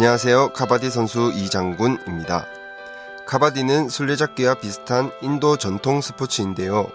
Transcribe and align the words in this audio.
안녕하세요. 0.00 0.52
카바디 0.52 0.90
선수 0.90 1.32
이장군입니다. 1.34 2.46
카바디는 3.26 3.88
술래잡기와 3.88 4.54
비슷한 4.54 5.10
인도 5.22 5.56
전통 5.56 6.00
스포츠인데요. 6.00 6.86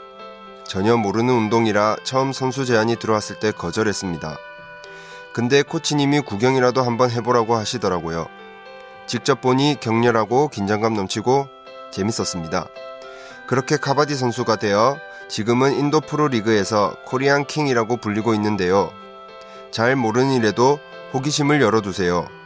전혀 0.65 0.95
모르는 0.95 1.33
운동이라 1.33 1.97
처음 2.05 2.31
선수 2.31 2.63
제안이 2.63 2.95
들어왔을 2.95 3.39
때 3.41 3.51
거절했습니다. 3.51 4.37
근데 5.33 5.63
코치님이 5.63 6.21
구경이라도 6.21 6.81
한번 6.81 7.11
해보라고 7.11 7.57
하시더라고요. 7.57 8.27
직접 9.05 9.41
보니 9.41 9.81
격렬하고 9.81 10.47
긴장감 10.47 10.93
넘치고 10.93 11.49
재밌었습니다. 11.91 12.67
그렇게 13.47 13.75
카바디 13.75 14.15
선수가 14.15 14.55
되어 14.55 14.97
지금은 15.27 15.73
인도 15.73 15.99
프로리그에서 15.99 16.95
Korean 17.03 17.47
King이라고 17.47 17.97
불리고 17.97 18.33
있는데요. 18.35 18.93
잘 19.71 19.97
모르는 19.97 20.31
일에도 20.31 20.79
호기심을 21.13 21.61
열어두세요. 21.61 22.42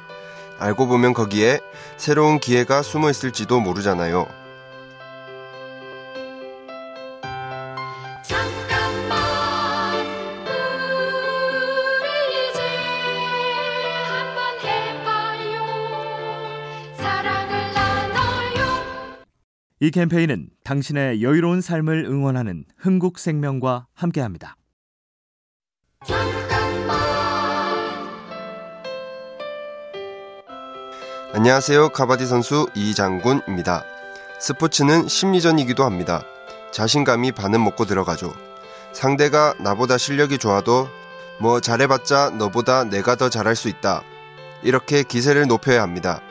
알고 0.60 0.88
보면 0.88 1.14
거기에 1.14 1.60
새로운 1.98 2.40
기회가 2.40 2.82
숨어 2.82 3.10
있을지도 3.10 3.60
모르잖아요. 3.60 4.28
이 19.80 19.92
캠페인은 19.92 20.50
당신의 20.64 21.22
여유로운 21.22 21.62
삶을 21.62 22.06
응원하는 22.06 22.66
흥국생명과 22.78 23.86
함께합니다. 23.94 24.56
안녕하세요. 31.34 31.90
카바디 31.90 32.26
선수 32.26 32.70
이장군입니다. 32.74 33.84
스포츠는 34.40 35.10
심리전이기도 35.10 35.84
합니다. 35.84 36.24
자신감이 36.72 37.34
반은 37.34 37.62
먹고 37.62 37.84
들어가죠. 37.84 38.34
상대가 38.94 39.54
나보다 39.60 39.98
실력이 39.98 40.38
좋아도 40.38 40.88
뭐 41.40 41.60
잘해봤자 41.60 42.32
너보다 42.38 42.86
내가 42.86 43.16
더 43.16 43.30
잘할 43.30 43.58
수 43.58 43.68
있다. 43.68 44.04
이렇게 44.64 45.04
기세를 45.04 45.48
높여야 45.48 45.82
합니다. 45.82 46.22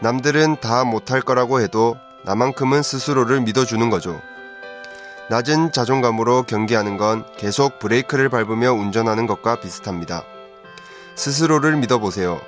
남들은 0.00 0.60
다 0.62 0.84
못할 0.84 1.20
거라고 1.20 1.60
해도 1.60 1.98
나만큼은 2.24 2.82
스스로를 2.82 3.42
믿어주는 3.42 3.90
거죠. 3.90 4.22
낮은 5.28 5.72
자존감으로 5.72 6.44
경기하는 6.44 6.96
건 6.96 7.26
계속 7.36 7.78
브레이크를 7.78 8.30
밟으며 8.30 8.72
운전하는 8.72 9.26
것과 9.26 9.60
비슷합니다. 9.60 10.24
스스로를 11.16 11.76
믿어보세요. 11.76 12.40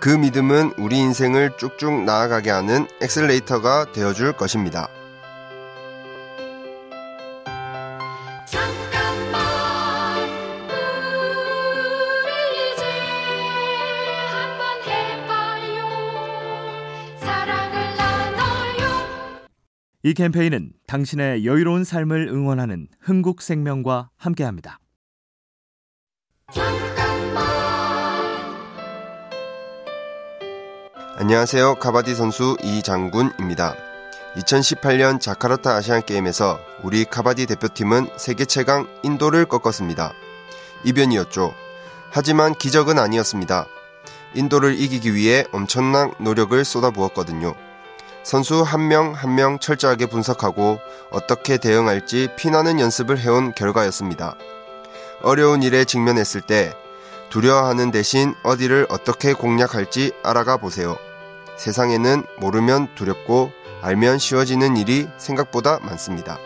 그 0.00 0.08
믿음은 0.08 0.72
우리 0.78 0.98
인생을 0.98 1.56
쭉쭉 1.56 2.04
나아가게 2.04 2.50
하는 2.50 2.86
엑셀레이터가 3.00 3.92
되어줄 3.92 4.34
것입니다. 4.34 4.88
이 20.06 20.12
캠페인은 20.12 20.72
당신의 20.86 21.46
여유로운 21.46 21.82
삶을 21.82 22.28
응원하는 22.28 22.88
흥국생명과 23.00 24.10
함께합니다. 24.18 24.78
안녕하세요. 31.16 31.76
카바디 31.76 32.14
선수 32.16 32.56
이장군입니다. 32.60 33.76
2018년 34.36 35.20
자카르타 35.20 35.76
아시안게임에서 35.76 36.58
우리 36.82 37.04
카바디 37.04 37.46
대표팀은 37.46 38.08
세계 38.16 38.44
최강 38.44 38.88
인도를 39.04 39.44
꺾었습니다. 39.44 40.12
이변이었죠. 40.82 41.54
하지만 42.10 42.52
기적은 42.54 42.98
아니었습니다. 42.98 43.66
인도를 44.34 44.78
이기기 44.80 45.14
위해 45.14 45.44
엄청난 45.52 46.12
노력을 46.18 46.64
쏟아부었거든요. 46.64 47.54
선수 48.24 48.62
한 48.62 48.88
명 48.88 49.12
한명 49.12 49.58
철저하게 49.60 50.06
분석하고 50.06 50.80
어떻게 51.10 51.58
대응할지 51.58 52.28
피나는 52.36 52.80
연습을 52.80 53.18
해온 53.20 53.54
결과였습니다. 53.54 54.34
어려운 55.22 55.62
일에 55.62 55.84
직면했을 55.84 56.40
때 56.40 56.72
두려워하는 57.34 57.90
대신 57.90 58.32
어디를 58.44 58.86
어떻게 58.90 59.32
공략할지 59.32 60.12
알아가 60.22 60.56
보세요. 60.56 60.96
세상에는 61.58 62.22
모르면 62.38 62.94
두렵고 62.94 63.50
알면 63.82 64.18
쉬워지는 64.18 64.76
일이 64.76 65.08
생각보다 65.18 65.80
많습니다. 65.80 66.38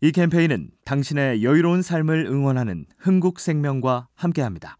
이 0.00 0.10
캠페인은 0.10 0.70
당신의 0.86 1.44
여유로운 1.44 1.82
삶을 1.82 2.24
응원하는 2.28 2.86
흥국생명과 2.98 4.08
함께합니다. 4.14 4.78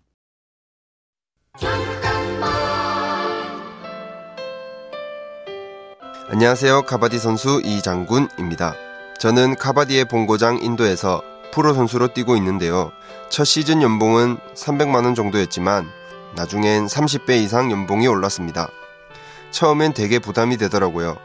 안녕하세요. 6.29 6.83
카바디 6.83 7.19
선수 7.19 7.61
이장군입니다. 7.65 8.75
저는 9.19 9.57
카바디의 9.57 10.07
본고장 10.07 10.59
인도에서 10.63 11.23
프로 11.53 11.75
선수로 11.75 12.09
뛰고 12.09 12.37
있는데요. 12.37 12.93
첫 13.29 13.45
시즌 13.45 13.83
연봉은 13.83 14.39
300만원 14.55 15.15
정도였지만 15.15 15.89
나중엔 16.35 16.87
30배 16.87 17.43
이상 17.43 17.71
연봉이 17.71 18.07
올랐습니다. 18.07 18.69
처음엔 19.51 19.93
되게 19.93 20.19
부담이 20.19 20.57
되더라고요. 20.57 21.17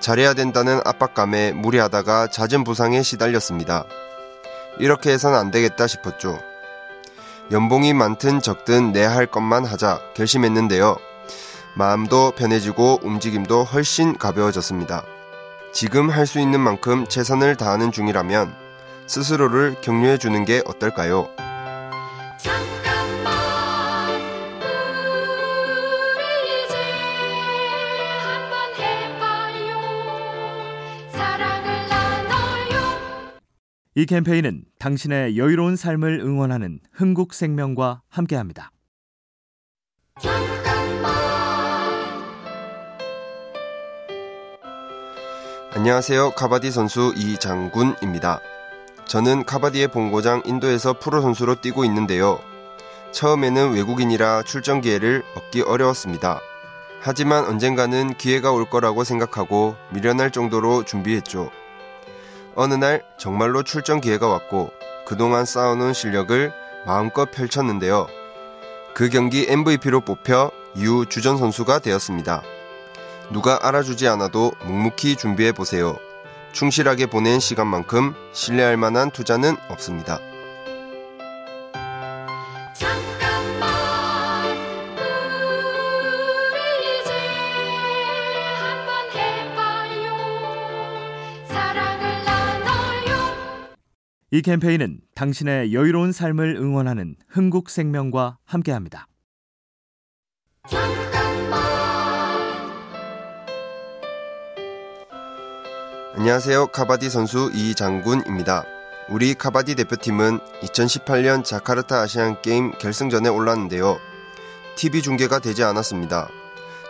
잘해야 0.00 0.34
된다는 0.34 0.80
압박감에 0.84 1.52
무리하다가 1.52 2.28
잦은 2.28 2.64
부상에 2.64 3.02
시달렸습니다. 3.02 3.84
이렇게 4.80 5.10
해선 5.12 5.34
안 5.34 5.50
되겠다 5.50 5.86
싶었죠. 5.86 6.40
연봉이 7.50 7.94
많든 7.94 8.40
적든 8.42 8.92
내 8.92 9.04
할 9.04 9.26
것만 9.26 9.64
하자 9.64 10.00
결심했는데요. 10.14 10.96
마음도 11.78 12.32
편해지고 12.32 12.98
움직임도 13.04 13.62
훨씬 13.62 14.18
가벼워졌습니다. 14.18 15.04
지금 15.72 16.10
할 16.10 16.26
수 16.26 16.40
있는 16.40 16.58
만큼 16.58 17.06
최선을 17.06 17.54
다하는 17.54 17.92
중이라면 17.92 18.52
스스로를 19.06 19.80
격려해 19.80 20.18
주는 20.18 20.44
게 20.44 20.60
어떨까요? 20.66 21.28
이 33.94 34.04
캠페인은 34.04 34.64
당신의 34.80 35.38
여유로운 35.38 35.76
삶을 35.76 36.20
응원하는 36.24 36.80
흥국생명과 36.92 38.02
함께합니다. 38.08 38.72
안녕하세요. 45.78 46.32
카바디 46.32 46.72
선수 46.72 47.14
이장군입니다. 47.16 48.40
저는 49.04 49.44
카바디의 49.44 49.86
본고장 49.86 50.42
인도에서 50.44 50.94
프로 50.94 51.20
선수로 51.20 51.60
뛰고 51.60 51.84
있는데요. 51.84 52.40
처음에는 53.12 53.74
외국인이라 53.74 54.42
출전 54.42 54.80
기회를 54.80 55.22
얻기 55.36 55.62
어려웠습니다. 55.62 56.40
하지만 57.00 57.44
언젠가는 57.44 58.14
기회가 58.14 58.50
올 58.50 58.68
거라고 58.68 59.04
생각하고 59.04 59.76
미련할 59.90 60.32
정도로 60.32 60.82
준비했죠. 60.82 61.48
어느 62.56 62.74
날 62.74 63.04
정말로 63.16 63.62
출전 63.62 64.00
기회가 64.00 64.26
왔고 64.26 64.72
그동안 65.06 65.44
쌓아놓은 65.44 65.92
실력을 65.92 66.52
마음껏 66.86 67.30
펼쳤는데요. 67.30 68.08
그 68.94 69.08
경기 69.10 69.46
MVP로 69.48 70.00
뽑혀 70.00 70.50
이후 70.74 71.06
주전 71.06 71.38
선수가 71.38 71.78
되었습니다. 71.78 72.42
누가 73.32 73.58
알아주지 73.62 74.08
않아도 74.08 74.52
묵묵히 74.64 75.16
준비해 75.16 75.52
보세요. 75.52 75.96
충실하게 76.52 77.06
보낸 77.06 77.40
시간만큼 77.40 78.14
신뢰할 78.32 78.76
만한 78.76 79.10
투자는 79.10 79.56
없습니다. 79.68 80.18
이 94.30 94.42
캠페인은 94.42 95.00
당신의 95.14 95.72
여유로운 95.72 96.12
삶을 96.12 96.56
응원하는 96.56 97.16
흥국생명과 97.28 98.38
함께합니다. 98.44 99.06
안녕하세요. 106.18 106.66
카바디 106.72 107.10
선수 107.10 107.48
이장군입니다. 107.54 108.64
우리 109.08 109.34
카바디 109.34 109.76
대표팀은 109.76 110.40
2018년 110.62 111.44
자카르타 111.44 112.00
아시안 112.00 112.42
게임 112.42 112.72
결승전에 112.72 113.28
올랐는데요. 113.28 114.00
TV 114.74 115.00
중계가 115.02 115.38
되지 115.38 115.62
않았습니다. 115.62 116.28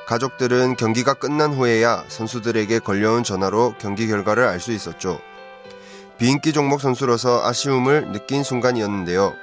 가족들은 0.07 0.77
경기가 0.77 1.13
끝난 1.13 1.53
후에야 1.53 2.05
선수들에게 2.09 2.79
걸려온 2.79 3.23
전화로 3.23 3.75
경기 3.79 4.07
결과를 4.07 4.49
알 4.49 4.61
수 4.61 4.73
있었죠. 4.73 5.21
비인기 6.17 6.55
종목 6.55 6.81
선수로서 6.81 7.47
아쉬움을 7.47 8.13
느낀 8.13 8.43
순간이었는데요. 8.43 9.35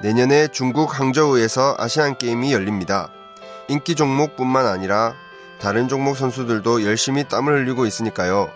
내년에 0.00 0.46
중국 0.46 0.96
항저우에서 0.96 1.74
아시안 1.76 2.16
게임이 2.18 2.52
열립니다. 2.52 3.10
인기 3.66 3.96
종목뿐만 3.96 4.64
아니라 4.64 5.16
다른 5.58 5.88
종목 5.88 6.16
선수들도 6.16 6.84
열심히 6.84 7.24
땀을 7.26 7.64
흘리고 7.64 7.84
있으니까요. 7.84 8.48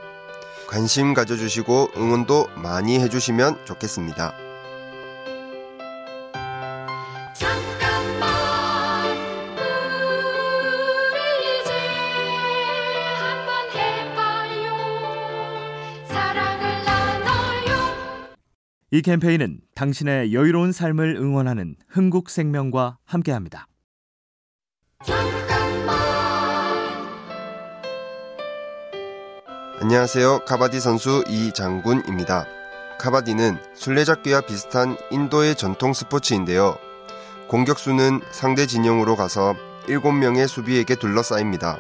관심 0.71 1.15
가져주시고 1.15 1.91
응원도 1.97 2.47
많이 2.55 3.01
해주시면 3.01 3.65
좋겠습니다. 3.65 4.33
잠깐만 7.35 9.11
우리 11.11 11.61
이제 11.61 11.73
한번 13.19 13.51
해봐요 13.75 14.71
사랑을 16.07 16.63
나눠요 16.85 17.75
이 18.93 19.03
캠페인은 19.03 19.63
당신의 19.75 20.33
여유로운 20.33 20.71
삶을 20.71 21.17
응원하는 21.17 21.75
흥국생명과 21.89 22.99
함께합니다. 23.05 23.67
안녕하세요. 29.83 30.41
카바디 30.45 30.79
선수 30.79 31.25
이장군입니다. 31.27 32.45
카바디는 32.99 33.57
술래잡기와 33.73 34.43
비슷한 34.43 34.99
인도의 35.11 35.55
전통 35.55 35.95
스포츠인데요. 35.95 36.77
공격수는 37.49 38.21
상대 38.31 38.67
진영으로 38.67 39.17
가서 39.17 39.55
7명의 39.87 40.47
수비에게 40.49 40.97
둘러싸입니다. 40.97 41.79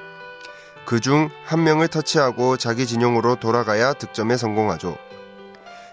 그중 0.86 1.28
한 1.44 1.62
명을 1.62 1.88
터치하고 1.88 2.56
자기 2.56 2.86
진영으로 2.86 3.36
돌아가야 3.36 3.92
득점에 3.92 4.38
성공하죠. 4.38 4.96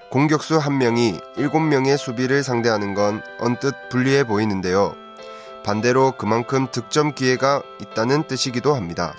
공격수 0.09 0.59
한 0.59 0.77
명이 0.77 1.19
7명의 1.35 1.97
수비를 1.97 2.41
상대하는 2.41 2.93
건 2.93 3.21
언뜻 3.37 3.75
불리해 3.89 4.23
보이는데요. 4.23 4.95
반대로 5.65 6.13
그만큼 6.13 6.67
득점 6.71 7.15
기회가 7.15 7.61
있다는 7.81 8.27
뜻이기도 8.27 8.75
합니다. 8.75 9.13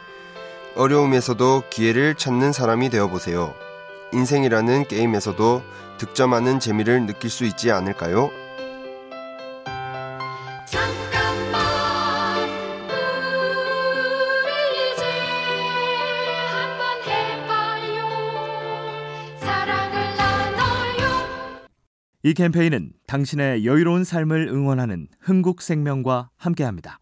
어려움에서도 0.77 1.65
기회를 1.71 2.15
찾는 2.15 2.53
사람이 2.53 2.91
되어 2.91 3.09
보세요. 3.09 3.55
인생이라는 4.13 4.85
게임에서도 4.87 5.63
득점하는 5.99 6.61
재미를 6.61 7.05
느낄 7.07 7.31
수 7.31 7.45
있지 7.45 7.71
않을까요? 7.73 8.31
잠깐만 10.67 12.49
우리 14.45 14.93
이제 14.95 15.05
한번 16.47 17.03
해봐요 17.05 18.07
사랑을 19.41 20.17
나눠요 20.17 21.69
이 22.23 22.35
캠페인은 22.35 22.93
당신의 23.07 23.67
여유로운 23.67 24.05
삶을 24.05 24.49
응원하는 24.49 25.09
흥국생명과 25.21 26.31
함께합니다. 26.37 27.01